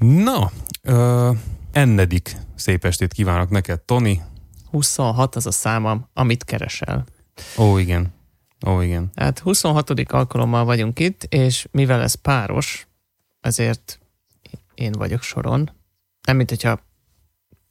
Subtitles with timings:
[0.00, 0.50] Na,
[0.82, 1.30] ö,
[1.72, 4.20] ennedik szép estét kívánok neked, Toni.
[4.70, 7.04] 26 az a számom, amit keresel.
[7.58, 8.12] Ó, igen.
[8.66, 9.10] Ó, igen.
[9.14, 10.12] Hát 26.
[10.12, 12.86] alkalommal vagyunk itt, és mivel ez páros,
[13.40, 13.98] ezért
[14.74, 15.70] én vagyok soron.
[16.26, 16.80] Nem, mint hogyha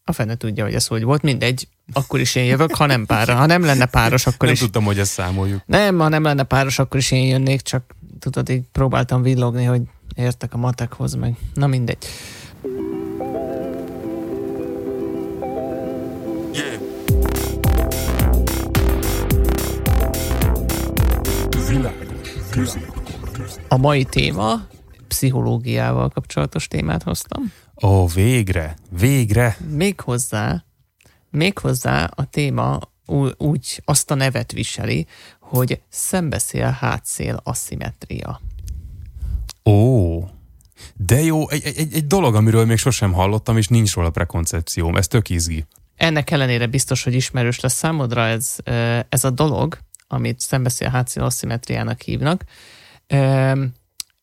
[0.03, 3.35] a fene tudja, hogy ez hogy volt, mindegy, akkor is én jövök, ha nem pára.
[3.35, 4.59] Ha nem lenne páros, akkor Nem is...
[4.59, 5.61] tudtam, hogy ezt számoljuk.
[5.65, 9.81] Nem, ha nem lenne páros, akkor is én jönnék, csak tudod, így próbáltam villogni, hogy
[10.15, 12.07] értek a matekhoz, meg na mindegy.
[23.67, 24.67] A mai téma
[25.07, 27.53] pszichológiával kapcsolatos témát hoztam.
[27.83, 29.57] Ó, végre, végre.
[29.69, 30.63] Méghozzá,
[31.29, 32.79] méghozzá a téma
[33.37, 35.07] úgy azt a nevet viseli,
[35.39, 38.41] hogy szembeszél hátszél aszimetria.
[39.69, 40.23] Ó,
[40.95, 44.95] de jó, egy, egy, egy dolog, amiről még sosem hallottam, és nincs róla prekoncepcióm.
[44.95, 45.65] Ez tök izgi.
[45.95, 48.55] Ennek ellenére biztos, hogy ismerős lesz számodra ez,
[49.09, 52.43] ez a dolog, amit szembeszél hátszél aszimetriának hívnak.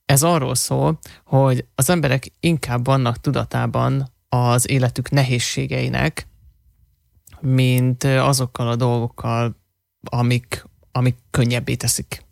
[0.05, 6.27] Ez arról szól, hogy az emberek inkább vannak tudatában az életük nehézségeinek,
[7.41, 9.56] mint azokkal a dolgokkal,
[10.03, 12.25] amik, amik könnyebbé teszik.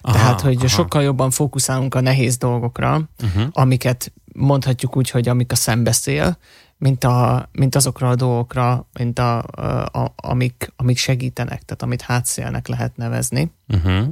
[0.00, 0.66] Aha, Tehát, hogy aha.
[0.66, 3.48] sokkal jobban fókuszálunk a nehéz dolgokra, Uh-huh.
[3.52, 6.36] amiket mondhatjuk úgy, hogy amik a szembeszél,
[6.78, 9.38] mint, a, mint azokra a dolgokra, mint a,
[9.84, 13.52] a, amik, amik segítenek, tehát amit hátszélnek lehet nevezni.
[13.68, 14.06] Uh-huh.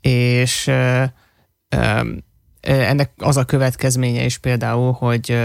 [0.00, 1.04] És ö,
[1.68, 2.00] ö,
[2.60, 5.38] ennek az a következménye is például, hogy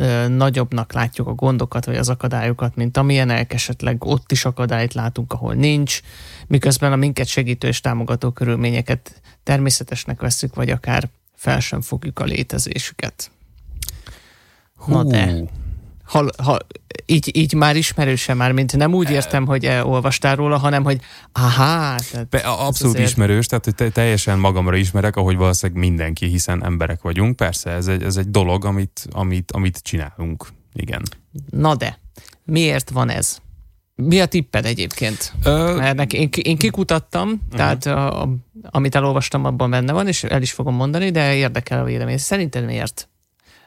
[0.00, 5.32] ö, nagyobbnak látjuk a gondokat, vagy az akadályokat, mint amilyenek, esetleg ott is akadályt látunk,
[5.32, 6.00] ahol nincs,
[6.46, 12.24] miközben a minket segítő és támogató körülményeket természetesnek vesszük, vagy akár fel sem fogjuk a
[12.24, 13.30] létezésüket.
[14.86, 15.42] Na de.
[16.10, 16.58] Ha, ha,
[17.06, 21.00] így, így már ismerőse már, mint nem úgy értem, hogy eh, olvastál róla, hanem hogy
[21.32, 26.26] aha, tehát Be, abszolút azért- ismerős, tehát hogy te, teljesen magamra ismerek, ahogy valószínűleg mindenki,
[26.26, 27.36] hiszen emberek vagyunk.
[27.36, 30.46] Persze, ez egy, ez egy dolog, amit, amit, amit csinálunk.
[30.72, 31.02] Igen.
[31.50, 31.98] Na de,
[32.44, 33.38] miért van ez?
[33.94, 35.32] Mi a tipped egyébként?
[35.44, 37.56] Ö, Mert nek, én, én kikutattam, uh-huh.
[37.56, 38.28] tehát a, a,
[38.62, 42.18] amit elolvastam, abban benne van, és el is fogom mondani, de érdekel a vélemény.
[42.18, 43.08] Szerinted miért?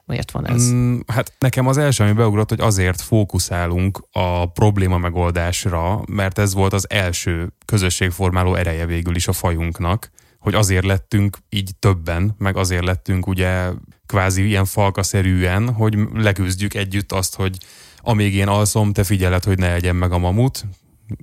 [0.05, 0.71] Miért van ez?
[0.71, 6.53] Mm, hát nekem az első, ami beugrott, hogy azért fókuszálunk a probléma megoldásra, mert ez
[6.53, 12.57] volt az első közösségformáló ereje végül is a fajunknak, hogy azért lettünk így többen, meg
[12.57, 13.69] azért lettünk ugye
[14.05, 17.57] kvázi ilyen falkaszerűen, hogy leküzdjük együtt azt, hogy
[17.97, 20.65] amíg én alszom, te figyeled, hogy ne egyen meg a mamut,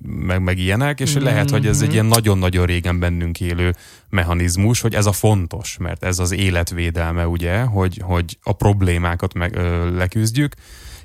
[0.02, 1.24] meg, meg ilyenek, és mm-hmm.
[1.24, 3.74] lehet, hogy ez egy ilyen nagyon-nagyon régen bennünk élő
[4.08, 9.56] mechanizmus, hogy ez a fontos, mert ez az életvédelme, ugye, hogy, hogy a problémákat meg,
[9.56, 10.54] ö, leküzdjük,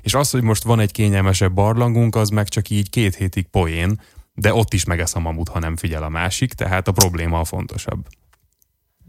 [0.02, 4.00] és az, hogy most van egy kényelmesebb barlangunk, az meg csak így két hétig poén,
[4.34, 7.44] de ott is megesz a mamut, ha nem figyel a másik, tehát a probléma a
[7.44, 8.06] fontosabb.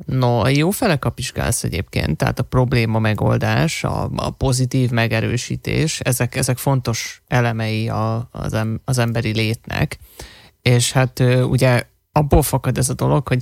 [0.05, 6.57] No, jó fele kapizsgálsz egyébként, tehát a probléma megoldás, a, a pozitív megerősítés, ezek, ezek
[6.57, 9.97] fontos elemei a, az, em, az emberi létnek,
[10.61, 13.41] és hát ugye abból fakad ez a dolog, hogy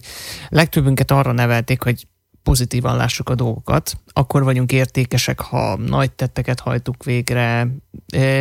[0.49, 2.07] legtöbbünket arra nevelték, hogy
[2.43, 7.67] pozitívan lássuk a dolgokat, akkor vagyunk értékesek, ha nagy tetteket hajtuk végre,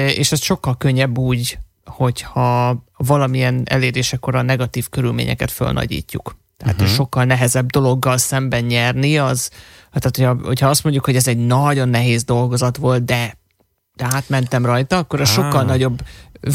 [0.06, 6.36] és ez sokkal könnyebb úgy, hogyha valamilyen elérésekor a negatív körülményeket fölnagyítjuk.
[6.56, 6.94] Tehát uh-huh.
[6.94, 9.48] sokkal nehezebb dologgal szemben nyerni, az,
[9.92, 13.38] tehát hogyha, hogyha azt mondjuk, hogy ez egy nagyon nehéz dolgozat volt, de,
[13.96, 15.24] de átmentem rajta, akkor Á.
[15.24, 16.02] sokkal nagyobb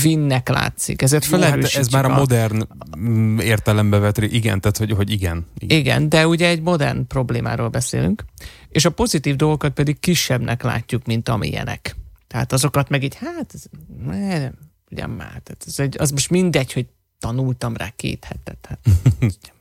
[0.01, 1.01] vinnek látszik.
[1.01, 2.67] Ezért Jó, hát felerősítjük ez már a modern
[2.99, 5.45] mm, értelembe vett, igen, tehát hogy, hogy igen.
[5.57, 5.79] igen.
[5.79, 8.25] Igen, de ugye egy modern problémáról beszélünk,
[8.69, 11.95] és a pozitív dolgokat pedig kisebbnek látjuk, mint amilyenek.
[12.27, 13.63] Tehát azokat meg így, hát, ez,
[14.05, 14.49] ne,
[14.91, 16.85] ugyan már, tehát ez egy, az most mindegy, hogy
[17.19, 18.65] tanultam rá két hetet.
[18.69, 18.79] Hát.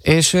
[0.00, 0.36] és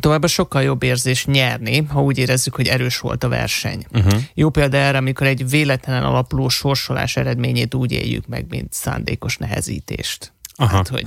[0.00, 3.86] továbbá sokkal jobb érzés nyerni, ha úgy érezzük, hogy erős volt a verseny.
[3.92, 4.20] Uh-huh.
[4.34, 10.32] Jó példa erre, amikor egy véletlenen alapuló sorsolás eredményét úgy éljük meg, mint szándékos nehezítést.
[10.54, 10.76] Aha.
[10.76, 11.04] Hát, hogy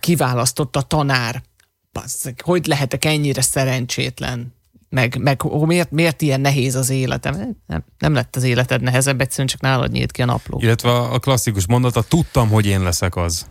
[0.00, 1.42] kiválasztott a tanár.
[1.92, 4.54] Basszeg, hogy lehetek ennyire szerencsétlen?
[4.88, 7.56] Meg, meg ó, miért, miért ilyen nehéz az életem?
[7.66, 10.58] Nem, nem lett az életed nehezebb, egyszerűen csak nálad nyílt ki a napló.
[10.62, 13.46] Illetve a a klasszikus mondata, tudtam, hogy én leszek az.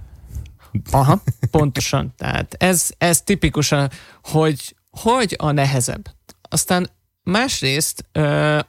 [0.91, 2.13] Aha, pontosan.
[2.17, 3.89] Tehát ez, ez tipikusan,
[4.23, 6.09] hogy, hogy a nehezebb.
[6.49, 6.89] Aztán
[7.23, 8.05] másrészt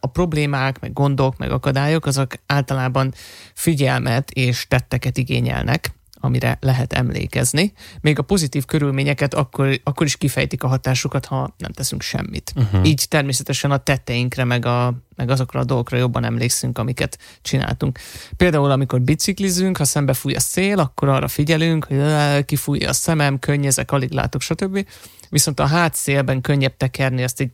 [0.00, 3.12] a problémák, meg gondok, meg akadályok, azok általában
[3.55, 5.91] figyelmet és tetteket igényelnek,
[6.26, 7.73] amire lehet emlékezni.
[8.00, 12.52] Még a pozitív körülményeket akkor, akkor is kifejtik a hatásukat, ha nem teszünk semmit.
[12.56, 12.87] Uh-huh.
[12.87, 17.99] Így természetesen a tetteinkre, meg, a, meg azokra a dolgokra jobban emlékszünk, amiket csináltunk.
[18.37, 23.38] Például, amikor biciklizünk, ha szembe fúj a szél, akkor arra figyelünk, hogy kifújja a szemem,
[23.38, 24.87] könnyezek, alig látok, stb.
[25.29, 27.50] Viszont a hátszélben könnyebb tekerni, ezt így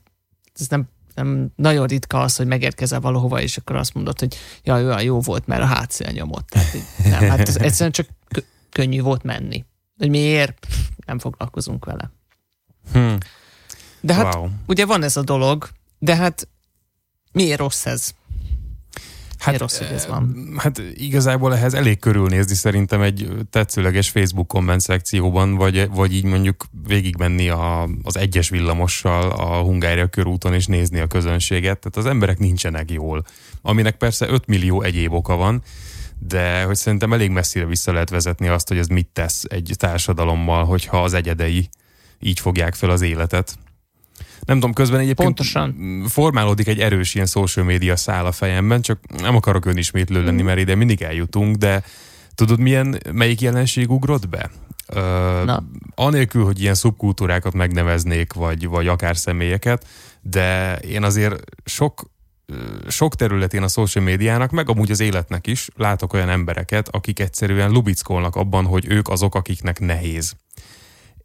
[0.60, 4.74] ez nem nem, nagyon ritka az, hogy megérkezel valahova, és akkor azt mondod, hogy ja,
[4.74, 6.48] olyan jó volt, mert a hátszél nyomott.
[6.48, 6.72] Tehát,
[7.04, 8.06] nem, hát ez egyszerűen csak
[8.72, 9.64] könnyű volt menni.
[9.98, 10.66] Hogy miért?
[11.06, 12.10] Nem foglalkozunk vele.
[12.92, 13.18] Hmm.
[14.00, 14.48] De hát wow.
[14.66, 16.48] ugye van ez a dolog, de hát
[17.32, 18.14] miért rossz ez?
[19.38, 20.52] Hát, rossz, hogy ez van?
[20.56, 26.64] Hát igazából ehhez elég körülnézni szerintem egy tetszőleges Facebook komment szekcióban, vagy, vagy így mondjuk
[26.86, 31.78] végigmenni a, az egyes villamossal a Hungária körúton és nézni a közönséget.
[31.78, 33.24] Tehát az emberek nincsenek jól.
[33.62, 35.62] Aminek persze 5 millió egyéb oka van,
[36.26, 40.64] de hogy szerintem elég messzire vissza lehet vezetni azt, hogy ez mit tesz egy társadalommal,
[40.64, 41.68] hogyha az egyedei
[42.20, 43.58] így fogják fel az életet.
[44.44, 46.04] Nem tudom, közben egyébként Pontosan.
[46.08, 50.44] formálódik egy erős ilyen social media szál a fejemben, csak nem akarok önismétlő lenni, mm.
[50.44, 51.82] mert ide mindig eljutunk, de
[52.34, 54.50] tudod milyen, melyik jelenség ugrott be?
[54.88, 55.64] Uh, Na.
[55.94, 59.86] Anélkül, hogy ilyen szubkultúrákat megneveznék, vagy, vagy akár személyeket,
[60.20, 62.10] de én azért sok
[62.88, 67.70] sok területén a social médiának, meg amúgy az életnek is látok olyan embereket, akik egyszerűen
[67.70, 70.36] lubickolnak abban, hogy ők azok, akiknek nehéz.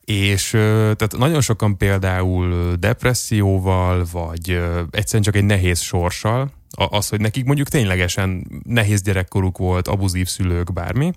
[0.06, 7.46] És tehát nagyon sokan például depresszióval, vagy egyszerűen csak egy nehéz sorssal, az, hogy nekik
[7.46, 11.12] mondjuk ténylegesen nehéz gyerekkoruk volt, abuzív szülők, bármi,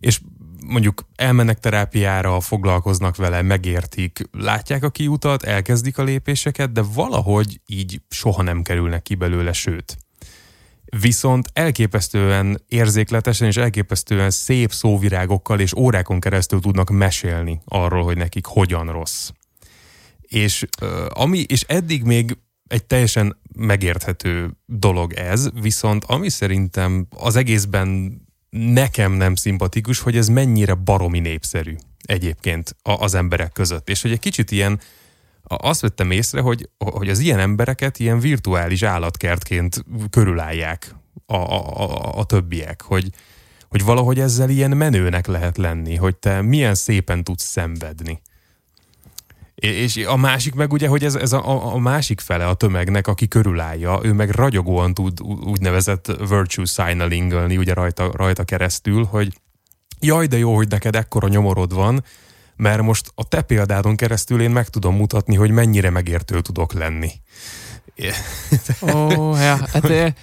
[0.00, 0.20] és
[0.68, 8.00] mondjuk elmennek terápiára, foglalkoznak vele, megértik, látják a kiutat, elkezdik a lépéseket, de valahogy így
[8.08, 9.96] soha nem kerülnek ki belőle, sőt.
[11.00, 18.46] Viszont elképesztően érzékletesen és elképesztően szép szóvirágokkal és órákon keresztül tudnak mesélni arról, hogy nekik
[18.46, 19.30] hogyan rossz.
[20.20, 20.66] És,
[21.08, 28.20] ami, és eddig még egy teljesen megérthető dolog ez, viszont ami szerintem az egészben
[28.56, 33.88] nekem nem szimpatikus, hogy ez mennyire baromi népszerű egyébként az emberek között.
[33.88, 34.80] És hogy egy kicsit ilyen,
[35.42, 40.94] azt vettem észre, hogy, hogy az ilyen embereket ilyen virtuális állatkertként körülállják
[41.26, 43.10] a, a, a, a többiek, hogy,
[43.68, 48.20] hogy valahogy ezzel ilyen menőnek lehet lenni, hogy te milyen szépen tudsz szenvedni.
[49.56, 53.28] És a másik meg ugye, hogy ez, ez a, a másik fele a tömegnek, aki
[53.28, 59.32] körülállja, ő meg ragyogóan tud úgynevezett virtue signaling ugye rajta, rajta keresztül, hogy
[60.00, 62.04] jaj, de jó, hogy neked ekkora nyomorod van,
[62.56, 67.10] mert most a te példádon keresztül én meg tudom mutatni, hogy mennyire megértő tudok lenni.
[68.80, 70.14] Ó, oh, ja, hát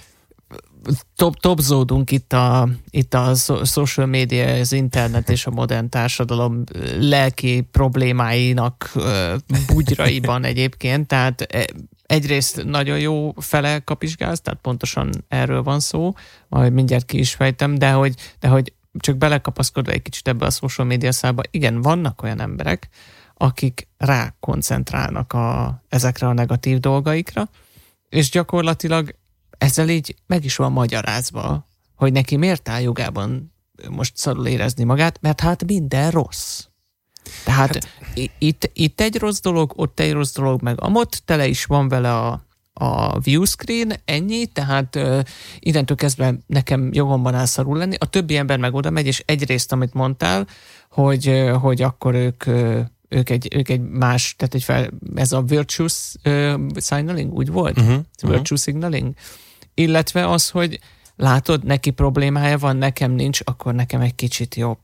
[1.16, 3.34] top, topzódunk itt a, itt a
[3.64, 6.64] social media, az internet és a modern társadalom
[6.98, 8.92] lelki problémáinak
[9.66, 11.68] bugyraiban egyébként, tehát
[12.06, 16.12] egyrészt nagyon jó fele kapizsgálsz, tehát pontosan erről van szó,
[16.48, 20.50] majd mindjárt ki is fejtem, de hogy, de hogy csak belekapaszkodva egy kicsit ebbe a
[20.50, 22.88] social media szába, igen, vannak olyan emberek,
[23.34, 27.48] akik rá koncentrálnak a, ezekre a negatív dolgaikra,
[28.08, 29.14] és gyakorlatilag
[29.64, 33.52] ezzel így meg is van magyarázva, hogy neki miért áll jogában
[33.90, 36.64] most szarul érezni magát, mert hát minden rossz.
[37.44, 37.88] Tehát hát.
[38.38, 42.18] itt, itt egy rossz dolog, ott egy rossz dolog, meg amott tele is van vele
[42.18, 45.20] a, a view screen, ennyi, tehát uh,
[45.58, 47.96] innentől kezdve nekem jogomban áll szarul lenni.
[47.98, 50.46] A többi ember meg oda megy, és egyrészt, amit mondtál,
[50.90, 52.44] hogy, hogy akkor ők
[53.08, 57.78] ők egy, ők egy más, tehát egy fel, ez a virtuous uh, signaling, úgy volt?
[57.78, 58.58] Uh-huh, virtue uh-huh.
[58.58, 59.14] signaling?
[59.74, 60.78] Illetve az, hogy
[61.16, 64.78] látod, neki problémája van, nekem nincs, akkor nekem egy kicsit jobb.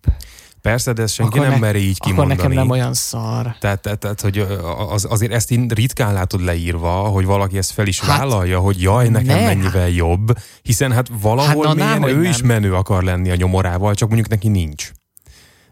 [0.63, 2.33] Persze, de ezt senki akkor nem ne, meri így kimondani.
[2.33, 3.57] Akkor nekem nem olyan szar.
[3.59, 4.47] Tehát, tehát, tehát hogy
[4.91, 8.83] az, azért ezt én ritkán látod leírva, hogy valaki ezt fel is hát, vállalja, hogy
[8.83, 9.45] jaj, nekem ne.
[9.45, 12.31] mennyivel jobb, hiszen hát valahol hát, na, mélyen ő nem.
[12.31, 14.91] is menő akar lenni a nyomorával, csak mondjuk neki nincs.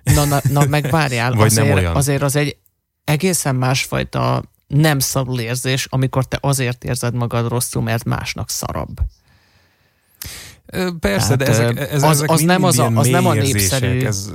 [0.02, 1.96] Na, na, na meg várjál, Vagy azért, nem olyan.
[1.96, 2.56] azért az egy
[3.04, 8.96] egészen másfajta nem szarul érzés, amikor te azért érzed magad rosszul, mert másnak szarabb.
[11.00, 14.04] Persze, tehát, de ezek, ezek, az, az, nem az, a, az nem a népszerű.
[14.04, 14.32] Ez,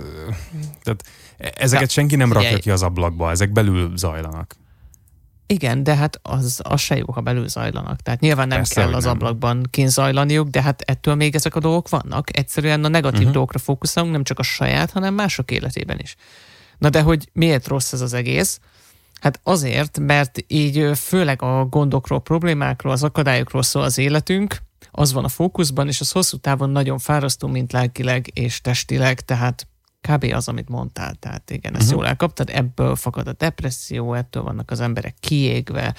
[0.83, 1.03] tehát
[1.37, 4.55] ezeket ja, senki nem rakja ki az ablakba, ezek belül zajlanak.
[5.45, 8.01] Igen, de hát az, az se jó, ha belül zajlanak.
[8.01, 9.13] Tehát nyilván nem Persze, kell az nem.
[9.13, 12.37] ablakban kínzajlaniuk, de hát ettől még ezek a dolgok vannak.
[12.37, 13.33] Egyszerűen a negatív uh-huh.
[13.33, 16.15] dolgokra fókuszálunk, nem csak a saját, hanem mások életében is.
[16.77, 18.59] Na de hogy miért rossz ez az egész?
[19.23, 24.57] Hát azért, mert így főleg a gondokról, problémákról, az akadályokról szól az életünk,
[24.91, 29.67] az van a fókuszban, és az hosszú távon nagyon fárasztó, mint lelkileg és testileg, tehát
[30.01, 30.31] kb.
[30.33, 31.15] az, amit mondtál.
[31.15, 31.99] Tehát igen, ezt uh-huh.
[31.99, 35.95] jól elkaptad, ebből fakad a depresszió, ettől vannak az emberek kiégve,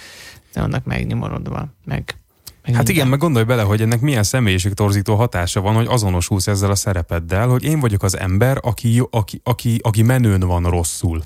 [0.52, 2.18] de vannak megnyomorodva, meg
[2.64, 6.70] meg hát igen, meg gondolj bele, hogy ennek milyen személyiségtorzító hatása van, hogy azonosulsz ezzel
[6.70, 11.22] a szerepeddel, hogy én vagyok az ember, aki, aki, aki, aki menőn van rosszul.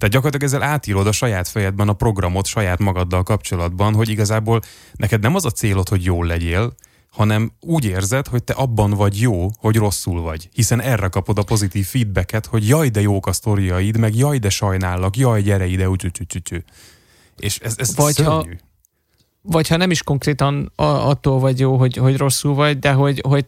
[0.00, 4.60] Tehát gyakorlatilag ezzel átírod a saját fejedben a programot saját magaddal kapcsolatban, hogy igazából
[4.94, 6.74] neked nem az a célod, hogy jól legyél,
[7.10, 10.48] hanem úgy érzed, hogy te abban vagy jó, hogy rosszul vagy.
[10.52, 14.50] Hiszen erre kapod a pozitív feedbacket, hogy jaj, de jók a sztoriaid, meg jaj, de
[14.50, 16.10] sajnállak, jaj, gyere ide, úgy,
[17.36, 18.52] És ez, ez vagy szörnyű.
[18.52, 18.68] Ha,
[19.42, 23.46] vagy ha nem is konkrétan attól vagy jó, hogy, hogy rosszul vagy, de hogy, hogy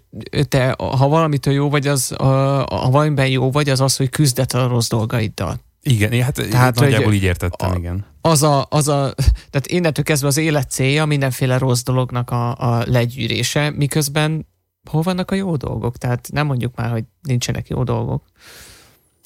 [0.48, 4.66] te, ha valamitől jó vagy, az, ha valamiben jó vagy, az az, hogy küzdett a
[4.66, 5.60] rossz dolgaiddal.
[5.82, 8.04] Igen, hát tehát, nagyjából így értettem, a, igen.
[8.20, 9.14] Az a, az a,
[9.50, 14.46] tehát innentől kezdve az élet célja mindenféle rossz dolognak a, a legyűrése, miközben
[14.90, 15.96] hol vannak a jó dolgok?
[15.96, 18.24] Tehát nem mondjuk már, hogy nincsenek jó dolgok.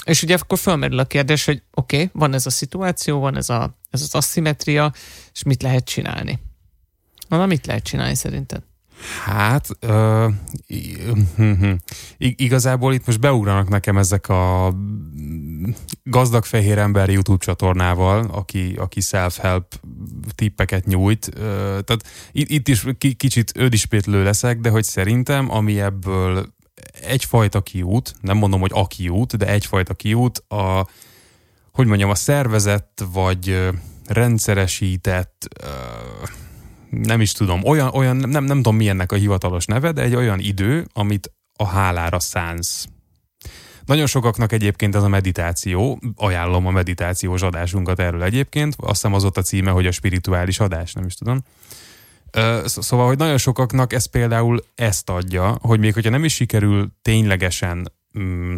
[0.04, 3.48] És ugye akkor felmerül a kérdés, hogy oké, okay, van ez a szituáció, van ez,
[3.50, 4.92] a, ez az asszimetria,
[5.32, 6.38] és mit lehet csinálni?
[7.28, 8.62] Na, mit lehet csinálni szerinted?
[9.24, 10.32] Hát, uh,
[12.18, 14.74] igazából itt most beugranak nekem ezek a
[16.02, 19.80] gazdag fehér ember YouTube csatornával, aki, aki self-help
[20.34, 21.26] tippeket nyújt.
[21.34, 22.84] Uh, tehát itt, itt is
[23.16, 26.54] kicsit ödispétlő leszek, de hogy szerintem, ami ebből
[27.02, 30.86] egyfajta kiút, nem mondom, hogy a kiút, de egyfajta kiút, a,
[31.72, 33.70] hogy mondjam, a szervezett vagy
[34.06, 36.28] rendszeresített uh,
[36.90, 40.38] nem is tudom, olyan, olyan nem, nem tudom milyennek a hivatalos neve, de egy olyan
[40.38, 42.86] idő, amit a hálára szánsz.
[43.84, 49.24] Nagyon sokaknak egyébként ez a meditáció, ajánlom a meditációs adásunkat erről egyébként, azt hiszem az
[49.24, 51.42] ott a címe, hogy a spirituális adás, nem is tudom.
[52.64, 57.92] Szóval, hogy nagyon sokaknak ez például ezt adja, hogy még hogyha nem is sikerül ténylegesen
[58.18, 58.56] mm,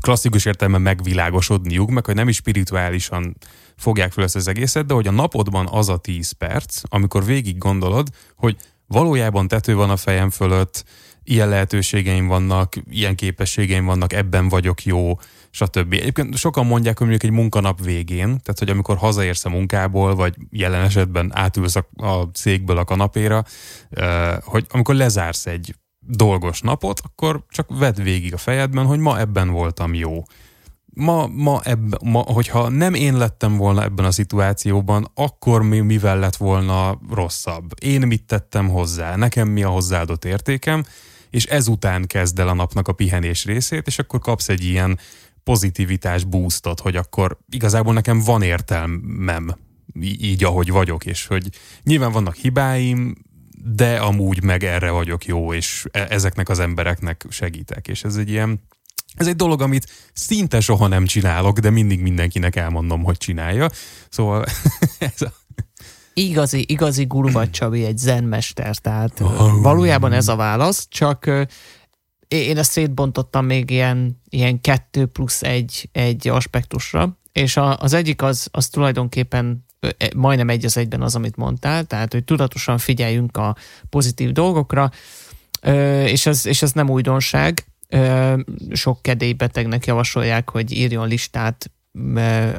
[0.00, 3.36] klasszikus értelemben megvilágosodniuk, meg hogy nem is spirituálisan
[3.82, 7.58] fogják fel ezt az egészet, de hogy a napodban az a 10 perc, amikor végig
[7.58, 10.84] gondolod, hogy valójában tető van a fejem fölött,
[11.24, 15.18] ilyen lehetőségeim vannak, ilyen képességeim vannak, ebben vagyok jó,
[15.50, 15.92] stb.
[15.92, 20.34] Egyébként sokan mondják, hogy mondjuk egy munkanap végén, tehát hogy amikor hazaérsz a munkából, vagy
[20.50, 23.44] jelen esetben átülsz a, a cégből a kanapéra,
[24.40, 25.74] hogy amikor lezársz egy
[26.06, 30.22] dolgos napot, akkor csak vedd végig a fejedben, hogy ma ebben voltam jó
[30.94, 36.18] ma, ma, ebb, ma, hogyha nem én lettem volna ebben a szituációban, akkor mi, mivel
[36.18, 37.70] lett volna rosszabb?
[37.80, 39.16] Én mit tettem hozzá?
[39.16, 40.84] Nekem mi a hozzáadott értékem?
[41.30, 44.98] És ezután kezd el a napnak a pihenés részét, és akkor kapsz egy ilyen
[45.44, 49.56] pozitivitás boostot, hogy akkor igazából nekem van értelmem
[50.00, 51.48] így, ahogy vagyok, és hogy
[51.82, 53.14] nyilván vannak hibáim,
[53.64, 58.30] de amúgy meg erre vagyok jó, és e, ezeknek az embereknek segítek, és ez egy
[58.30, 58.60] ilyen
[59.14, 63.68] ez egy dolog, amit szinte soha nem csinálok, de mindig mindenkinek elmondom, hogy csinálja.
[64.08, 64.44] Szóval
[64.98, 65.32] ez a...
[66.14, 69.60] Igazi, igazi gurva Csabi egy zenmester, tehát oh.
[69.62, 71.30] valójában ez a válasz, csak
[72.28, 78.22] én ezt szétbontottam még ilyen, ilyen kettő plusz egy, egy aspektusra, és a, az egyik
[78.22, 83.36] az, az tulajdonképpen e, majdnem egy az egyben az, amit mondtál, tehát hogy tudatosan figyeljünk
[83.36, 83.56] a
[83.90, 84.90] pozitív dolgokra,
[86.04, 87.66] és ez, és ez nem újdonság,
[88.72, 91.70] sok kedélybetegnek javasolják, hogy írjon listát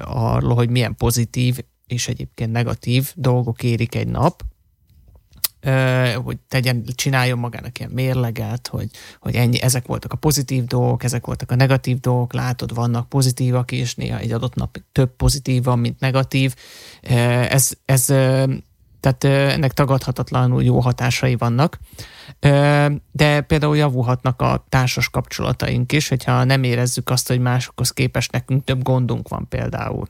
[0.03, 4.43] arról, hogy milyen pozitív és egyébként negatív dolgok érik egy nap,
[6.23, 11.25] hogy tegyen, csináljon magának ilyen mérleget, hogy, hogy ennyi, ezek voltak a pozitív dolgok, ezek
[11.25, 15.79] voltak a negatív dolgok, látod, vannak pozitívak is, néha egy adott nap több pozitív van,
[15.79, 16.55] mint negatív.
[17.01, 18.13] Ez, ez
[19.03, 21.79] tehát ennek tagadhatatlanul jó hatásai vannak.
[23.12, 28.63] De például javulhatnak a társas kapcsolataink is, hogyha nem érezzük azt, hogy másokhoz képest nekünk
[28.63, 30.07] több gondunk van például.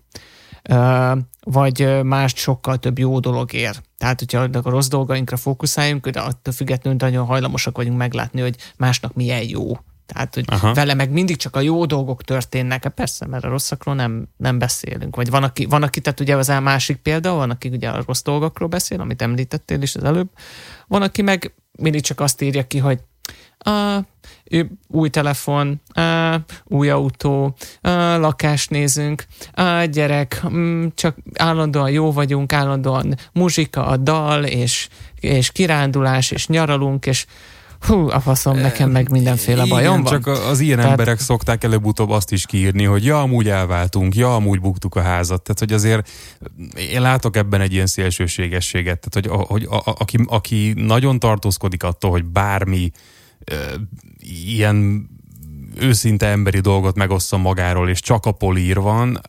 [1.43, 3.81] Vagy más sokkal több jó dolog ér.
[3.97, 9.13] Tehát, hogyha a rossz dolgainkra fókuszáljunk, de attól függetlenül nagyon hajlamosak vagyunk meglátni, hogy másnak
[9.13, 9.77] milyen jó.
[10.05, 10.73] Tehát, hogy Aha.
[10.73, 12.87] vele meg mindig csak a jó dolgok történnek.
[12.87, 15.15] Persze, mert a rosszakról nem, nem beszélünk.
[15.15, 18.03] Vagy van aki, van aki, tehát ugye az a másik példa, van, aki ugye a
[18.05, 20.29] rossz dolgokról beszél, amit említettél is az előbb.
[20.87, 22.99] Van, aki meg mindig csak azt írja ki, hogy
[24.43, 32.11] ő, új telefon, a, új autó, a, lakást nézünk, a gyerek, mm, csak állandóan jó
[32.11, 34.87] vagyunk, állandóan muzsika, a dal, és,
[35.19, 37.25] és kirándulás, és nyaralunk, és
[37.85, 40.11] hú, a faszom, nekem meg mindenféle Igen, bajom van.
[40.11, 44.35] csak az ilyen Tehát- emberek szokták előbb-utóbb azt is kiírni, hogy ja, amúgy elváltunk, ja,
[44.35, 45.41] amúgy buktuk a házat.
[45.41, 46.09] Tehát, hogy azért
[46.91, 49.07] én látok ebben egy ilyen szélsőségességet.
[49.09, 52.91] Tehát, hogy, a- hogy a, a, aki, aki nagyon tartózkodik attól, hogy bármi
[53.45, 53.55] ö,
[54.45, 55.09] ilyen
[55.79, 59.21] őszinte emberi dolgot megosszon magáról, és csak a polír van,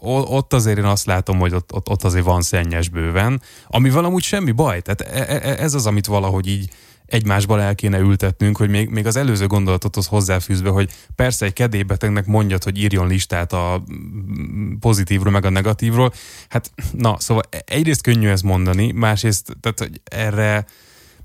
[0.00, 4.04] o- ott azért én azt látom, hogy ott, ott, ott azért van szennyes bőven, amivel
[4.04, 4.80] amúgy semmi baj.
[4.82, 6.70] Tehát e- e- ez az, amit valahogy így
[7.08, 12.26] egymásba el kéne ültetnünk, hogy még, még az előző gondolatothoz hozzáfűzve, hogy persze egy kedélybetegnek
[12.26, 16.12] mondjad, hogy írjon listát a mm, pozitívról meg a negatívról.
[16.48, 20.66] Hát na, szóval egyrészt könnyű ezt mondani, másrészt tehát, hogy erre,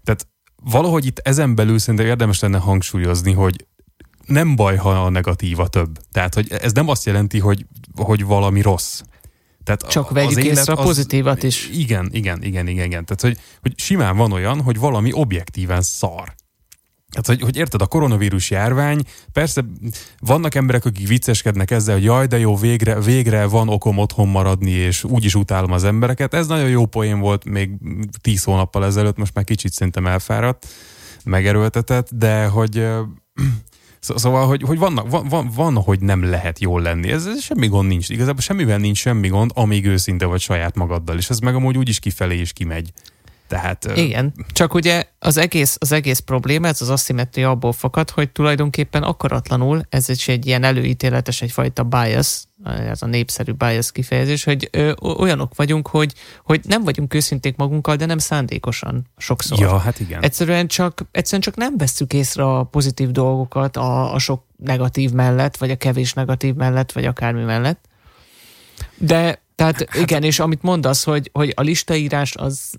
[0.03, 0.27] tehát
[0.63, 3.65] valahogy itt ezen belül szerintem érdemes lenne hangsúlyozni, hogy
[4.25, 5.99] nem baj, ha a negatíva több.
[6.11, 9.01] Tehát, hogy ez nem azt jelenti, hogy, hogy valami rossz.
[9.63, 11.69] Tehát Csak a- vegyük az észre a az- pozitívat is.
[11.73, 13.05] Igen, igen, igen, igen, igen.
[13.05, 16.33] Tehát, hogy, hogy simán van olyan, hogy valami objektíven szar.
[17.09, 19.01] Tehát, hogy, hogy érted, a koronavírus járvány,
[19.31, 19.65] persze
[20.19, 24.71] vannak emberek, akik vicceskednek ezzel, hogy jaj, de jó, végre, végre van okom otthon maradni,
[24.71, 26.33] és úgyis utálom az embereket.
[26.33, 27.71] Ez nagyon jó poén volt még
[28.21, 30.67] tíz hónappal ezelőtt, most már kicsit szerintem elfáradt,
[31.23, 32.87] megerőltetett, de hogy
[34.03, 37.11] Szóval, hogy, hogy vannak, van, van, van, hogy nem lehet jól lenni.
[37.11, 38.09] Ez, ez semmi gond nincs.
[38.09, 41.17] Igazából semmivel nincs semmi gond, amíg őszinte vagy saját magaddal.
[41.17, 42.93] És ez meg amúgy úgyis kifelé is kimegy.
[43.53, 43.91] Tehát...
[43.95, 49.03] Igen, csak ugye az egész, az egész probléma, ez az aszimetria abból fakad, hogy tulajdonképpen
[49.03, 54.91] akaratlanul, ez egy, egy ilyen előítéletes egyfajta bias, ez a népszerű bias kifejezés, hogy ö,
[55.01, 59.59] olyanok vagyunk, hogy, hogy nem vagyunk őszinték magunkkal, de nem szándékosan sokszor.
[59.59, 60.21] Ja, hát igen.
[60.21, 65.57] Egyszerűen csak, egyszerűen csak nem vesszük észre a pozitív dolgokat a, a sok negatív mellett,
[65.57, 67.89] vagy a kevés negatív mellett, vagy akármi mellett.
[68.97, 72.71] De, tehát hát, igen, és amit mondasz, hogy, hogy a listaírás az,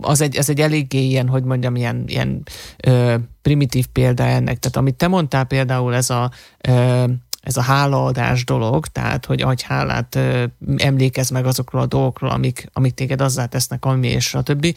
[0.00, 2.42] az egy, ez egy eléggé ilyen, hogy mondjam, ilyen, ilyen
[2.84, 4.58] ö, primitív példa ennek.
[4.58, 6.30] Tehát amit te mondtál például, ez a
[6.68, 7.04] ö,
[7.40, 10.44] ez a hálaadás dolog, tehát, hogy adj hálát, ö,
[10.76, 14.74] emlékezz meg azokról a dolgokról, amik, amik téged azzá tesznek, ami és a többi,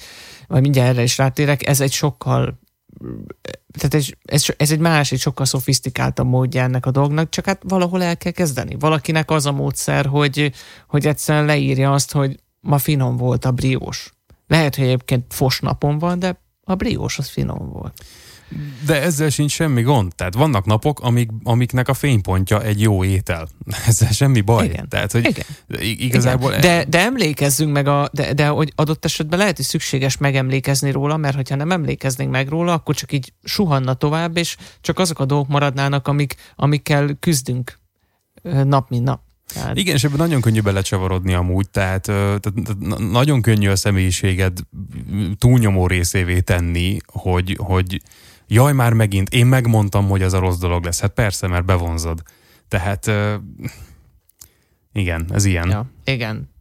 [0.48, 2.62] vagy mindjárt erre is rátérek, ez egy sokkal
[3.78, 8.04] tehát ez, ez, ez egy másik, sokkal szofisztikáltabb módja ennek a dolgnak, csak hát valahol
[8.04, 8.76] el kell kezdeni.
[8.80, 10.52] Valakinek az a módszer, hogy,
[10.88, 14.13] hogy egyszerűen leírja azt, hogy ma finom volt a briós.
[14.54, 18.04] Lehet, hogy egyébként fos napon van, de a briós az finom volt.
[18.86, 20.16] De ezzel sincs semmi gond.
[20.16, 23.48] Tehát vannak napok, amik, amiknek a fénypontja egy jó étel.
[23.88, 24.66] Ezzel semmi baj.
[24.66, 24.90] Igen.
[24.90, 25.46] Tehát, hogy Igen.
[25.82, 26.50] igazából...
[26.50, 26.62] Igen.
[26.62, 31.18] De, de emlékezzünk meg, a, de, de hogy adott esetben lehet, hogy szükséges megemlékezni róla,
[31.18, 35.26] mert hogyha nem emlékeznénk meg róla, akkor csak így suhanna tovább, és csak azok a
[35.26, 37.80] dolgok maradnának, amik, amikkel küzdünk
[38.64, 39.22] nap, mint nap.
[39.54, 43.76] Tehát, Igen, és ebben nagyon könnyű belecsavarodni amúgy, tehát, tehát tehát na- nagyon könnyű a
[43.76, 44.60] személyiséged
[45.38, 48.02] túlnyomó részévé tenni, hogy, hogy
[48.48, 51.00] jaj, már megint, én megmondtam, hogy ez a rossz dolog lesz.
[51.00, 52.22] Hát persze, mert bevonzod.
[52.68, 53.12] Tehát
[54.94, 55.70] igen, ez ilyen.
[55.70, 56.52] Ja, igen.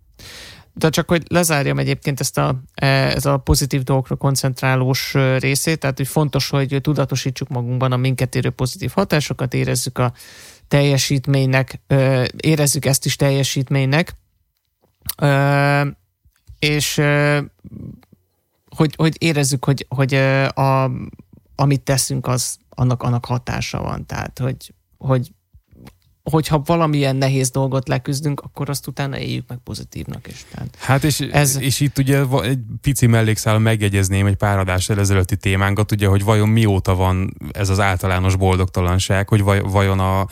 [0.74, 6.08] De csak hogy lezárjam egyébként ezt a, ez a pozitív dolgokra koncentrálós részét, tehát hogy
[6.08, 10.12] fontos, hogy tudatosítsuk magunkban a minket érő pozitív hatásokat, érezzük a
[10.72, 11.80] teljesítménynek,
[12.36, 14.16] érezzük ezt is teljesítménynek,
[16.58, 17.00] és
[18.76, 20.14] hogy, hogy érezzük, hogy, hogy
[20.54, 20.90] a,
[21.54, 24.06] amit teszünk, az annak, annak hatása van.
[24.06, 25.30] Tehát, hogy, hogy
[26.22, 30.44] hogyha valamilyen nehéz dolgot leküzdünk, akkor azt utána éljük meg pozitívnak is.
[30.50, 35.36] Tehát Hát és, Ez- és itt ugye egy pici mellékszál megjegyezném egy pár adással ezelőtti
[35.36, 40.26] témánkat, ugye, hogy vajon mióta van ez az általános boldogtalanság, hogy vaj, vajon a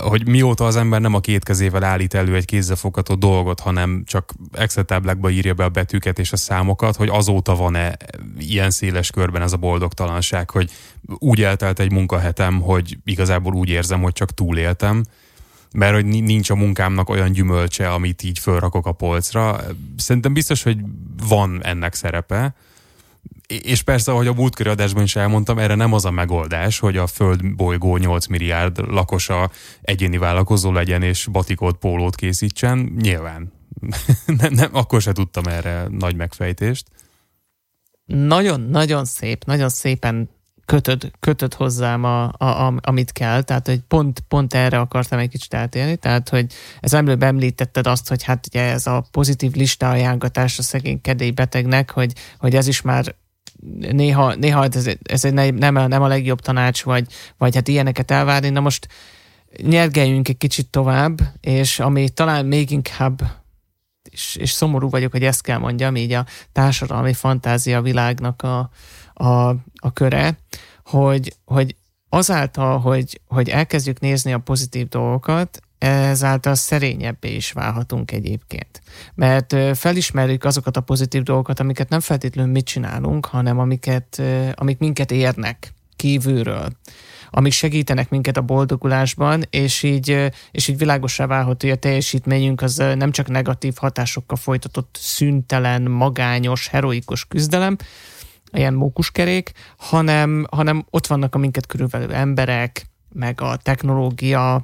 [0.00, 4.32] hogy mióta az ember nem a két kezével állít elő egy kézzelfogható dolgot, hanem csak
[4.52, 7.96] Excel táblákba írja be a betűket és a számokat, hogy azóta van-e
[8.38, 10.70] ilyen széles körben ez a boldogtalanság, hogy
[11.18, 15.04] úgy eltelt egy munkahetem, hogy igazából úgy érzem, hogy csak túléltem,
[15.72, 19.60] mert hogy ni- nincs a munkámnak olyan gyümölcse, amit így fölrakok a polcra.
[19.96, 20.78] Szerintem biztos, hogy
[21.28, 22.54] van ennek szerepe.
[23.62, 27.06] És persze, ahogy a múltkori adásban is elmondtam, erre nem az a megoldás, hogy a
[27.06, 29.50] Föld bolygó 8 milliárd lakosa
[29.82, 32.78] egyéni vállalkozó legyen és batikót, pólót készítsen.
[33.00, 33.52] Nyilván.
[34.40, 36.86] nem, nem, akkor se tudtam erre nagy megfejtést.
[38.06, 40.28] nagyon-nagyon szép, nagyon szépen
[40.64, 45.28] kötöd, kötöd hozzám, a, a, a, amit kell, tehát hogy pont, pont erre akartam egy
[45.28, 49.90] kicsit átélni, tehát hogy ez előbb említetted azt, hogy hát ugye ez a pozitív lista
[49.90, 53.14] ajánlatás a szegény kedélybetegnek, hogy, hogy ez is már
[53.90, 57.06] néha, néha ez, ez egy ne- nem, a, nem a legjobb tanács, vagy,
[57.38, 58.48] vagy hát ilyeneket elvárni.
[58.48, 58.88] Na most
[59.62, 63.22] nyergeljünk egy kicsit tovább, és ami talán még inkább
[64.10, 68.70] és, és szomorú vagyok, hogy ezt kell mondjam, így a társadalmi fantázia világnak a,
[69.14, 70.38] a, a köre,
[70.84, 71.76] hogy, hogy
[72.08, 78.82] azáltal, hogy, hogy elkezdjük nézni a pozitív dolgokat, ezáltal szerényebbé is válhatunk egyébként.
[79.14, 84.22] Mert felismerjük azokat a pozitív dolgokat, amiket nem feltétlenül mit csinálunk, hanem amiket,
[84.54, 86.68] amik minket érnek kívülről
[87.34, 92.76] amik segítenek minket a boldogulásban, és így, és így világosá válhat, hogy a teljesítményünk az
[92.76, 97.76] nem csak negatív hatásokkal folytatott szüntelen, magányos, heroikus küzdelem,
[98.52, 104.62] ilyen mókuskerék, hanem, hanem ott vannak a minket körülvelő emberek, meg a technológia,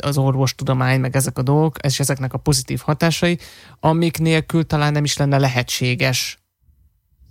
[0.00, 3.38] az, orvostudomány, meg ezek a dolgok, és ezeknek a pozitív hatásai,
[3.80, 6.38] amik nélkül talán nem is lenne lehetséges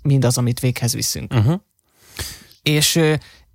[0.01, 1.33] mindaz, amit véghez viszünk.
[1.33, 1.61] Uh-huh.
[2.61, 2.99] És,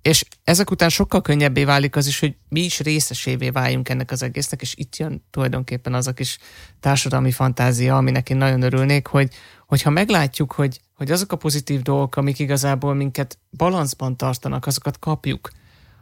[0.01, 4.23] és ezek után sokkal könnyebbé válik az is, hogy mi is részesévé váljunk ennek az
[4.23, 6.37] egésznek, és itt jön tulajdonképpen az a kis
[6.79, 9.33] társadalmi fantázia, aminek én nagyon örülnék, hogy,
[9.67, 15.49] hogyha meglátjuk, hogy, hogy azok a pozitív dolgok, amik igazából minket balanszban tartanak, azokat kapjuk,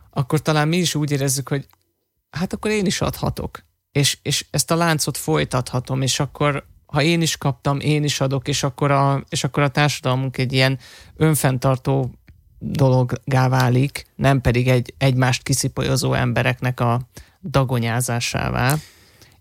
[0.10, 1.68] akkor talán mi is úgy érezzük, hogy
[2.30, 3.66] hát akkor én is adhatok.
[3.92, 8.48] És, és ezt a láncot folytathatom, és akkor ha én is kaptam, én is adok,
[8.48, 10.80] és akkor a, és akkor a társadalmunk egy ilyen
[11.16, 12.12] önfenntartó
[12.60, 17.02] dologgá válik, nem pedig egy egymást kiszipolyozó embereknek a
[17.42, 18.76] dagonyázásává.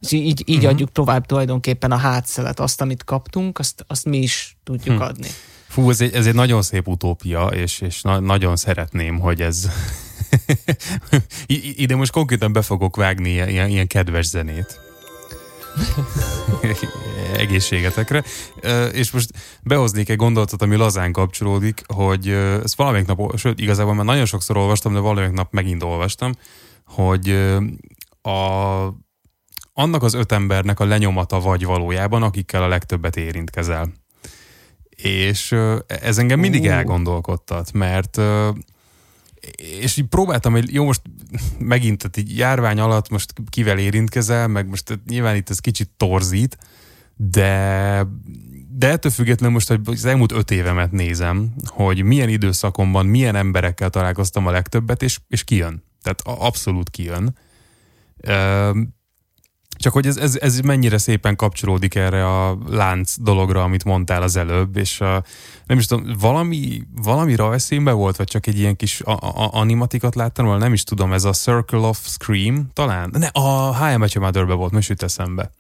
[0.01, 0.70] És így, így uh-huh.
[0.70, 5.11] adjuk tovább tulajdonképpen a hátszelet, azt, amit kaptunk, azt, azt mi is tudjuk uh-huh.
[5.11, 5.29] adni.
[5.68, 9.68] Fú, ez egy, ez egy nagyon szép utópia, és, és na, nagyon szeretném, hogy ez
[11.76, 14.80] ide most konkrétan be fogok vágni ilyen, ilyen kedves zenét.
[17.37, 18.24] egészségetekre.
[18.92, 19.30] És most
[19.62, 22.28] behoznék egy gondolatot, ami lazán kapcsolódik, hogy
[22.62, 26.32] ezt valamelyik nap, sőt, igazából már nagyon sokszor olvastam, de valamelyik nap megint olvastam,
[26.87, 27.30] hogy
[28.22, 28.30] a,
[29.72, 33.92] annak az öt embernek a lenyomata vagy valójában, akikkel a legtöbbet érintkezel.
[34.96, 35.54] És
[35.87, 38.20] ez engem mindig elgondolkodtat, mert
[39.56, 41.02] és így próbáltam, hogy jó, most
[41.59, 46.59] megint tehát így járvány alatt most kivel érintkezel, meg most nyilván itt ez kicsit torzít,
[47.16, 48.06] de,
[48.70, 53.90] de ettől függetlenül most, hogy az elmúlt öt évemet nézem, hogy milyen időszakomban milyen emberekkel
[53.90, 55.82] találkoztam a legtöbbet, és, és kijön.
[56.02, 57.37] Tehát abszolút kijön.
[59.76, 64.36] Csak hogy ez, ez, ez mennyire szépen kapcsolódik erre a lánc dologra, amit mondtál az
[64.36, 65.24] előbb, és a,
[65.66, 70.14] nem is tudom, valami, valami rajszínbe volt, vagy csak egy ilyen kis a, a, animatikat
[70.14, 73.10] láttam, vagy nem is tudom, ez a Circle of Scream talán?
[73.12, 75.50] Ne, a Your Mother-be volt, most jut eszembe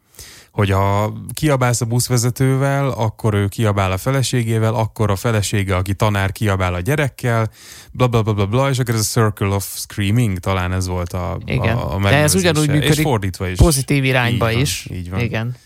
[0.56, 6.32] hogy ha kiabálsz a buszvezetővel, akkor ő kiabál a feleségével, akkor a felesége, aki tanár,
[6.32, 7.50] kiabál a gyerekkel,
[7.92, 11.12] bla bla bla bla, bla és akkor ez a circle of screaming, talán ez volt
[11.12, 11.76] a, Igen.
[11.76, 13.58] a, a De ez ugyanúgy működik és fordítva is.
[13.58, 14.86] pozitív irányba így is.
[14.88, 15.20] Van, így van.
[15.20, 15.56] Igen.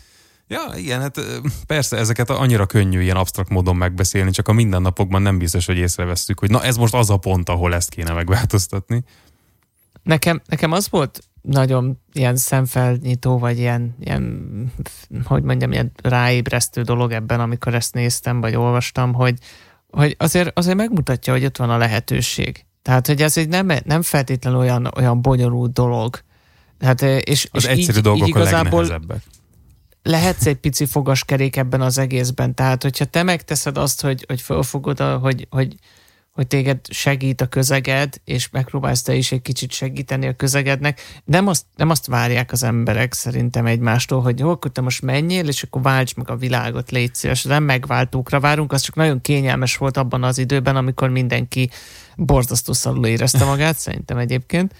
[0.48, 1.20] Ja, igen, hát
[1.66, 6.38] persze ezeket annyira könnyű ilyen absztrakt módon megbeszélni, csak a mindennapokban nem biztos, hogy észrevesztük,
[6.38, 9.04] hogy na ez most az a pont, ahol ezt kéne megváltoztatni.
[10.02, 14.72] Nekem, nekem az volt nagyon ilyen szemfelnyitó, vagy ilyen, ilyen,
[15.24, 19.38] hogy mondjam, ilyen ráébresztő dolog ebben, amikor ezt néztem, vagy olvastam, hogy,
[19.90, 22.64] hogy azért, azért megmutatja, hogy ott van a lehetőség.
[22.82, 26.20] Tehát, hogy ez egy nem, nem feltétlenül olyan, olyan bonyolult dolog.
[26.80, 29.00] Hát, és, az és egyszerű így, dolgok így igazából a
[30.02, 32.54] lehetsz egy pici fogaskerék ebben az egészben.
[32.54, 35.74] Tehát, hogyha te megteszed azt, hogy, hogy felfogod, a, hogy, hogy
[36.32, 41.00] hogy téged segít a közeged, és megpróbálsz te is egy kicsit segíteni a közegednek.
[41.24, 45.48] Nem azt, nem azt várják az emberek szerintem egymástól, hogy jó, akkor te most menjél,
[45.48, 47.42] és akkor válts meg a világot, légy szíves.
[47.42, 51.70] Nem megváltókra várunk, az csak nagyon kényelmes volt abban az időben, amikor mindenki
[52.16, 54.74] borzasztó szalul érezte magát, szerintem egyébként.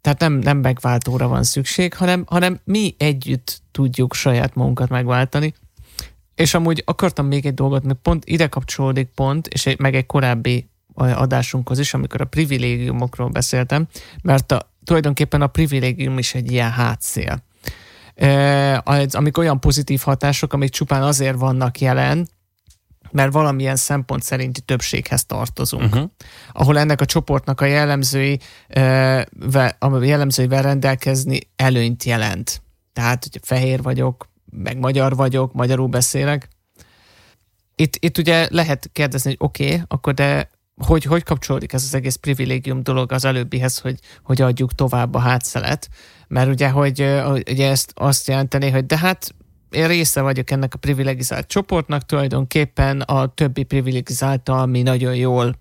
[0.00, 5.54] Tehát nem, nem megváltóra van szükség, hanem, hanem mi együtt tudjuk saját magunkat megváltani.
[6.40, 10.06] És amúgy akartam még egy dolgot, mert pont ide kapcsolódik pont, és egy, meg egy
[10.06, 13.86] korábbi adásunkhoz is, amikor a privilégiumokról beszéltem,
[14.22, 17.42] mert a, tulajdonképpen a privilégium is egy ilyen hátszél.
[18.14, 22.28] E, az, amik olyan pozitív hatások, amik csupán azért vannak jelen,
[23.10, 25.94] mert valamilyen szempont szerinti többséghez tartozunk.
[25.94, 26.10] Uh-huh.
[26.52, 28.40] Ahol ennek a csoportnak a jellemzői,
[29.78, 32.62] a jellemzőivel rendelkezni előnyt jelent.
[32.92, 36.48] Tehát, hogy fehér vagyok, meg magyar vagyok, magyarul beszélek.
[37.74, 40.50] Itt, itt ugye lehet kérdezni, hogy oké, okay, akkor de
[40.86, 45.18] hogy, hogy kapcsolódik ez az egész privilégium dolog az előbbihez, hogy, hogy adjuk tovább a
[45.18, 45.88] hátszelet?
[46.28, 47.00] Mert ugye, hogy
[47.50, 49.34] ugye ezt azt jelenteni, hogy de hát
[49.70, 55.58] én része vagyok ennek a privilegizált csoportnak, tulajdonképpen a többi privilegizáltal mi nagyon jól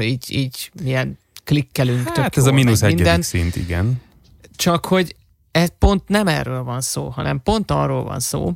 [0.00, 2.08] így, így milyen klikkelünk.
[2.08, 4.00] Hát ez a mínusz egyedik szint, igen.
[4.56, 5.16] Csak hogy
[5.52, 8.52] ez pont nem erről van szó, hanem pont arról van szó,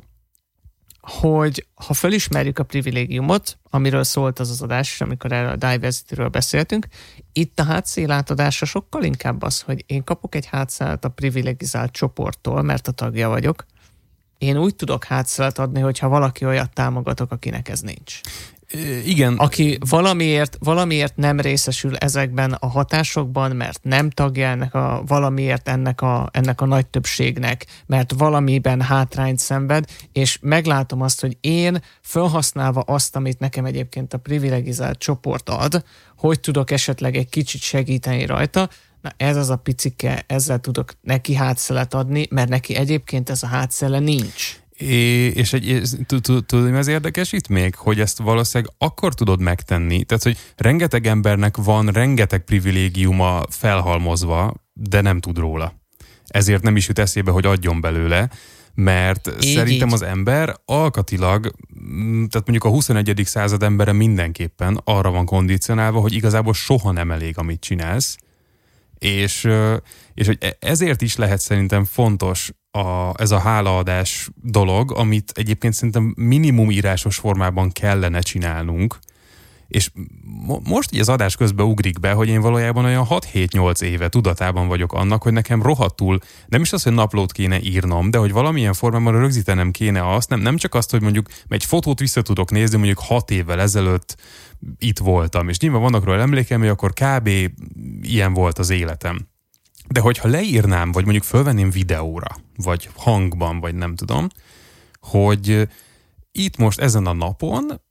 [1.01, 6.87] hogy ha felismerjük a privilégiumot, amiről szólt az az adás, amikor erről a diversity-ről beszéltünk,
[7.33, 12.87] itt a hátszélátadása sokkal inkább az, hogy én kapok egy hátszát a privilegizált csoporttól, mert
[12.87, 13.65] a tagja vagyok,
[14.37, 18.21] én úgy tudok hátszélet adni, hogyha valaki olyat támogatok, akinek ez nincs.
[19.05, 19.33] Igen.
[19.33, 26.01] Aki valamiért, valamiért nem részesül ezekben a hatásokban, mert nem tagja ennek a, valamiért ennek
[26.01, 32.81] a, ennek a nagy többségnek, mert valamiben hátrányt szenved, és meglátom azt, hogy én felhasználva
[32.81, 35.83] azt, amit nekem egyébként a privilegizált csoport ad,
[36.17, 38.69] hogy tudok esetleg egy kicsit segíteni rajta,
[39.01, 43.47] na ez az a picike, ezzel tudok neki hátszelet adni, mert neki egyébként ez a
[43.47, 44.59] hátszele nincs.
[44.79, 47.75] És egy, tudod, mi az érdekes itt még?
[47.75, 55.01] Hogy ezt valószínűleg akkor tudod megtenni, tehát, hogy rengeteg embernek van rengeteg privilégiuma felhalmozva, de
[55.01, 55.73] nem tud róla.
[56.27, 58.29] Ezért nem is jut eszébe, hogy adjon belőle,
[58.73, 59.93] mert így, szerintem így.
[59.93, 63.21] az ember alkatilag, mm, tehát mondjuk a 21.
[63.25, 68.17] század embere mindenképpen arra van kondicionálva, hogy igazából soha nem elég, amit csinálsz,
[68.99, 69.47] és,
[70.13, 75.73] és hogy e, ezért is lehet szerintem fontos a, ez a hálaadás dolog, amit egyébként
[75.73, 78.97] szerintem minimum írásos formában kellene csinálnunk,
[79.67, 79.91] és
[80.45, 84.67] mo- most így az adás közben ugrik be, hogy én valójában olyan 6-7-8 éve tudatában
[84.67, 88.73] vagyok annak, hogy nekem rohadtul, nem is az, hogy naplót kéne írnom, de hogy valamilyen
[88.73, 92.77] formában rögzítenem kéne azt, nem, nem csak azt, hogy mondjuk egy fotót vissza tudok nézni,
[92.77, 94.15] mondjuk 6 évvel ezelőtt
[94.77, 97.29] itt voltam, és nyilván vannak róla emlékeim, hogy akkor kb.
[98.01, 99.27] ilyen volt az életem.
[99.87, 104.27] De hogyha leírnám, vagy mondjuk fölvenném videóra, vagy hangban, vagy nem tudom,
[104.99, 105.67] hogy
[106.31, 107.81] itt most ezen a napon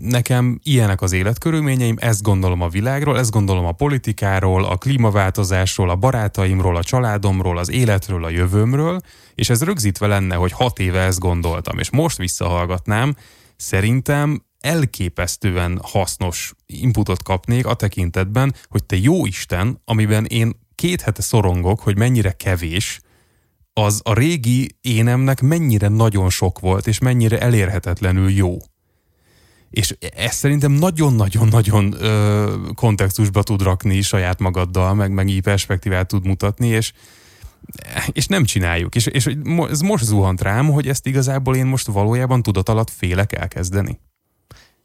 [0.00, 5.96] nekem ilyenek az életkörülményeim, ezt gondolom a világról, ezt gondolom a politikáról, a klímaváltozásról, a
[5.96, 9.00] barátaimról, a családomról, az életről, a jövőmről,
[9.34, 13.16] és ez rögzítve lenne, hogy hat éve ezt gondoltam, és most visszahallgatnám,
[13.56, 21.22] szerintem elképesztően hasznos inputot kapnék a tekintetben, hogy te jó Isten, amiben én két hete
[21.22, 23.00] szorongok, hogy mennyire kevés,
[23.72, 28.56] az a régi énemnek mennyire nagyon sok volt, és mennyire elérhetetlenül jó.
[29.72, 31.96] És ez szerintem nagyon-nagyon-nagyon
[32.74, 36.92] kontextusba tud rakni saját magaddal, meg, meg így perspektívát tud mutatni, és,
[38.12, 38.94] és nem csináljuk.
[38.94, 39.36] És, és
[39.70, 44.00] ez most zuhant rám, hogy ezt igazából én most valójában tudat alatt félek elkezdeni.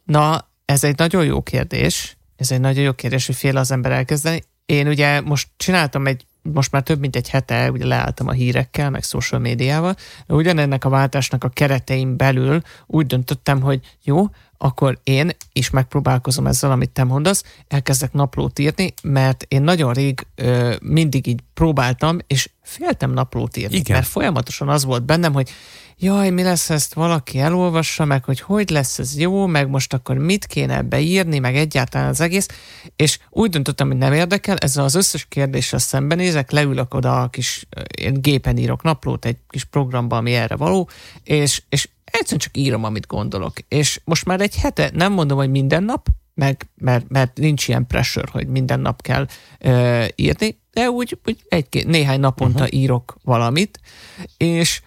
[0.04, 2.16] Na, ez egy nagyon jó kérdés.
[2.36, 4.42] Ez egy nagyon jó kérdés, hogy fél az ember elkezdeni.
[4.66, 8.90] Én ugye most csináltam egy, most már több mint egy hete, ugye leálltam a hírekkel,
[8.90, 9.94] meg social médiával,
[10.26, 14.26] de ugyanennek a váltásnak a keretein belül úgy döntöttem, hogy jó,
[14.58, 20.26] akkor én is megpróbálkozom ezzel, amit te mondasz, elkezdek naplót írni, mert én nagyon rég
[20.34, 23.96] ö, mindig így próbáltam, és féltem naplót írni, Igen.
[23.96, 25.50] mert folyamatosan az volt bennem, hogy
[25.98, 30.16] jaj, mi lesz, ezt valaki elolvassa, meg hogy hogy lesz ez jó, meg most akkor
[30.16, 32.48] mit kéne ebbe írni, meg egyáltalán az egész,
[32.96, 37.66] és úgy döntöttem, hogy nem érdekel, ezzel az összes kérdéssel szembenézek, leülök oda a kis,
[38.00, 40.88] én gépen írok naplót egy kis programba, ami erre való,
[41.24, 43.52] és, és egyszerűen csak írom, amit gondolok.
[43.68, 47.86] És most már egy hete, nem mondom, hogy minden nap, meg, mert, mert nincs ilyen
[47.86, 49.26] pressure, hogy minden nap kell
[49.58, 52.78] ö, írni, de úgy, úgy egy, néhány naponta uh-huh.
[52.80, 53.80] írok valamit,
[54.36, 54.80] és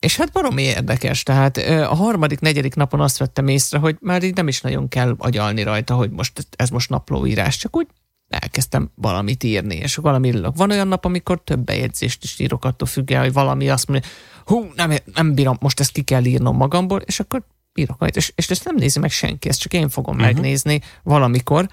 [0.00, 4.34] és hát baromi érdekes, tehát a harmadik, negyedik napon azt vettem észre, hogy már így
[4.34, 7.86] nem is nagyon kell agyalni rajta, hogy most ez most naplóírás, csak úgy
[8.28, 10.56] elkezdtem valamit írni, és valami írok.
[10.56, 14.10] Van olyan nap, amikor több bejegyzést is írok, attól függően, hogy valami azt mondja,
[14.44, 17.42] hú, nem, nem bírom, most ezt ki kell írnom magamból, és akkor
[17.74, 20.32] írok majd, és, és ezt nem nézi meg senki, ezt csak én fogom uh-huh.
[20.32, 21.68] megnézni valamikor,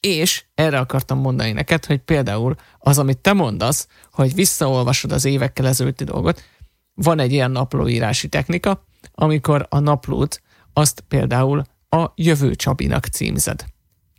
[0.00, 5.66] és erre akartam mondani neked, hogy például az, amit te mondasz, hogy visszaolvasod az évekkel
[5.66, 6.42] ezelőtti dolgot,
[7.02, 8.84] van egy ilyen naplóírási technika,
[9.14, 13.64] amikor a naplót azt például a Jövő Csabinak címzed.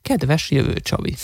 [0.01, 1.15] Kedves Jövő Csabi.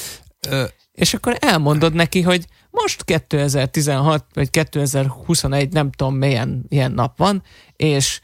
[0.49, 0.63] Ö...
[0.91, 7.43] És akkor elmondod neki, hogy most 2016 vagy 2021, nem tudom milyen ilyen nap van,
[7.75, 8.19] és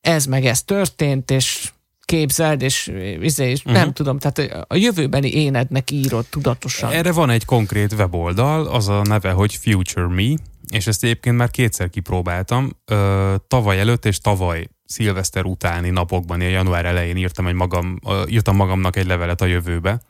[0.00, 1.72] ez meg ez történt, és
[2.04, 3.72] képzeld, és, izé, és uh-huh.
[3.74, 6.92] nem tudom, tehát a jövőbeni énednek írod tudatosan.
[6.92, 10.34] Erre van egy konkrét weboldal, az a neve, hogy Future Me,
[10.72, 12.70] és ezt egyébként már kétszer kipróbáltam.
[12.84, 18.56] Ö, tavaly előtt és tavaly szilveszter utáni napokban, a január elején írtam, egy magam, írtam
[18.56, 20.00] magamnak egy levelet a jövőbe,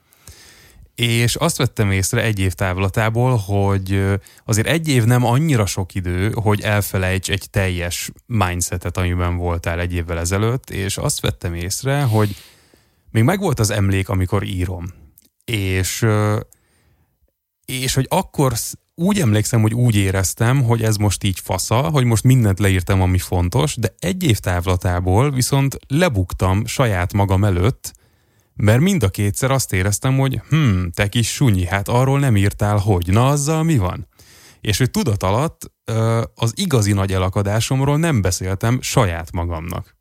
[0.95, 4.05] és azt vettem észre egy év távlatából, hogy
[4.45, 9.95] azért egy év nem annyira sok idő, hogy elfelejts egy teljes mindsetet, amiben voltál egy
[9.95, 12.37] évvel ezelőtt, és azt vettem észre, hogy
[13.11, 14.87] még megvolt az emlék, amikor írom.
[15.45, 16.07] És
[17.65, 18.53] és hogy akkor,
[18.95, 23.19] úgy emlékszem, hogy úgy éreztem, hogy ez most így fasza, hogy most mindent leírtam, ami
[23.19, 27.93] fontos, de egy év távlatából viszont lebuktam saját magam előtt,
[28.55, 32.77] mert mind a kétszer azt éreztem, hogy hm, te kis sunyi, hát arról nem írtál,
[32.77, 34.09] hogy, na azzal mi van?
[34.61, 35.73] És hogy tudat alatt
[36.35, 39.97] az igazi nagy elakadásomról nem beszéltem saját magamnak.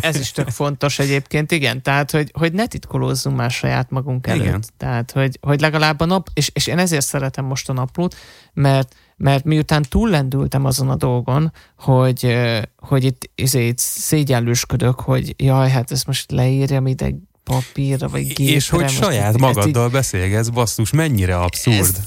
[0.00, 1.82] Ez is tök fontos egyébként, igen.
[1.82, 4.44] Tehát, hogy, hogy ne titkolózzunk már saját magunk előtt.
[4.44, 4.64] Igen.
[4.76, 8.16] Tehát, hogy, hogy legalább a nap, és, és én ezért szeretem most a naplót,
[8.52, 12.36] mert, mert miután túllendültem azon a dolgon, hogy,
[12.76, 18.54] hogy itt, izé, itt szégyenlősködök, hogy jaj, hát ezt most leírjam ide papírra, vagy gépre.
[18.54, 21.78] És hogy saját magaddal így, beszélgetsz, basszus, mennyire abszurd.
[21.78, 22.00] Ezt,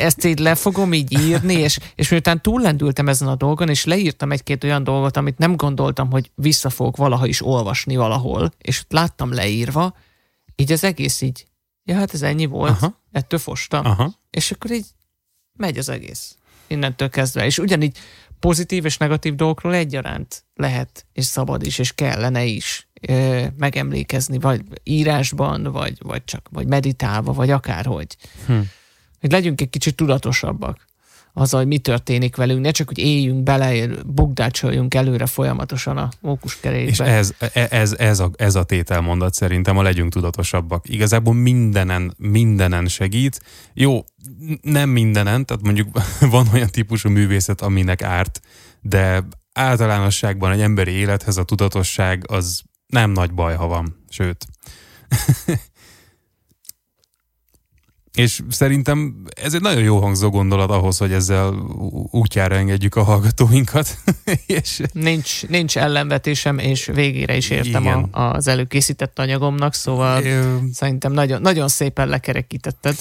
[0.00, 4.32] ezt így le fogom így írni, és, és miután túllendültem ezen a dolgon, és leírtam
[4.32, 9.32] egy-két olyan dolgot, amit nem gondoltam, hogy vissza fogok valaha is olvasni valahol, és láttam
[9.32, 9.96] leírva,
[10.56, 11.46] így az egész így,
[11.84, 13.00] ja hát ez ennyi volt, Aha.
[13.12, 13.86] ettől fostam.
[13.86, 14.12] Aha.
[14.30, 14.86] És akkor így
[15.52, 16.36] megy az egész
[16.66, 17.44] innentől kezdve.
[17.44, 17.98] És ugyanígy
[18.40, 24.62] pozitív és negatív dolgokról egyaránt lehet, és szabad is, és kellene is ö, megemlékezni, vagy
[24.84, 28.16] írásban, vagy, vagy csak vagy meditálva, vagy akárhogy.
[28.46, 28.60] Hm
[29.20, 30.88] hogy legyünk egy kicsit tudatosabbak
[31.32, 36.90] az, hogy mi történik velünk, ne csak, hogy éljünk bele, bugdácsoljunk előre folyamatosan a mókuskerékbe.
[36.90, 37.34] És ez,
[37.70, 40.88] ez, ez, a, ez a tételmondat szerintem a legyünk tudatosabbak.
[40.88, 43.40] Igazából mindenen, mindenen segít.
[43.74, 44.04] Jó,
[44.62, 45.88] nem mindenen, tehát mondjuk
[46.30, 48.40] van olyan típusú művészet, aminek árt,
[48.80, 54.04] de általánosságban egy emberi élethez a tudatosság az nem nagy baj, ha van.
[54.08, 54.46] Sőt,
[58.14, 61.52] És szerintem ez egy nagyon jó hangzó gondolat ahhoz, hogy ezzel
[62.10, 63.98] útjára engedjük a hallgatóinkat.
[64.46, 64.82] és...
[64.92, 70.40] nincs, nincs ellenvetésem, és végére is értem a, az előkészített anyagomnak, szóval é...
[70.72, 72.96] szerintem nagyon, nagyon szépen lekerekítetted.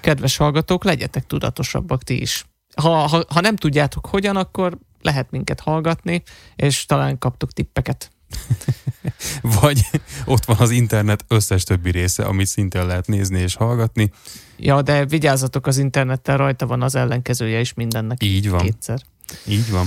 [0.00, 2.44] Kedves hallgatók, legyetek tudatosabbak ti is.
[2.76, 6.22] Ha, ha, ha nem tudjátok hogyan, akkor lehet minket hallgatni,
[6.56, 8.10] és talán kaptok tippeket.
[9.60, 9.80] Vagy
[10.24, 14.10] ott van az internet összes többi része, amit szintén lehet nézni és hallgatni.
[14.56, 18.22] Ja, de vigyázzatok az internettel, rajta van az ellenkezője is mindennek.
[18.22, 18.60] Így van.
[18.60, 19.00] Kétszer.
[19.46, 19.86] Így van.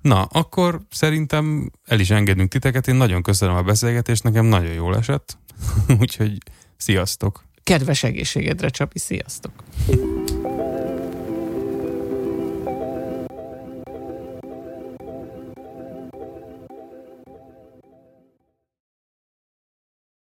[0.00, 2.88] Na, akkor szerintem el is engedünk titeket.
[2.88, 5.38] Én nagyon köszönöm a beszélgetést, nekem nagyon jól esett.
[6.00, 6.38] Úgyhogy
[6.76, 7.44] sziasztok!
[7.62, 9.52] Kedves egészségedre, Csapi, sziasztok!